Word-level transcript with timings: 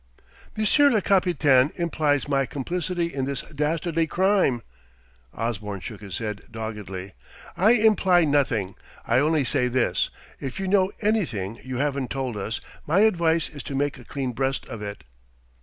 "Monsieur 0.57 0.89
le 0.89 0.99
capitaine 0.99 1.71
implies 1.75 2.27
my 2.27 2.47
complicity 2.47 3.13
in 3.13 3.25
this 3.25 3.43
dastardly 3.43 4.07
crime!" 4.07 4.63
Osborne 5.31 5.79
shook 5.79 6.01
his 6.01 6.17
head 6.17 6.41
doggedly. 6.49 7.13
"I 7.55 7.73
imply 7.73 8.25
nothing. 8.25 8.73
I 9.05 9.19
only 9.19 9.43
say 9.43 9.67
this: 9.67 10.09
if 10.39 10.59
you 10.59 10.67
know 10.67 10.91
anything 11.01 11.59
you 11.63 11.77
haven't 11.77 12.09
told 12.09 12.35
us, 12.35 12.61
my 12.87 13.01
advice 13.01 13.47
is 13.47 13.61
to 13.61 13.75
make 13.75 13.99
a 13.99 14.03
clean 14.03 14.31
breast 14.31 14.65
of 14.65 14.81
it." 14.81 15.03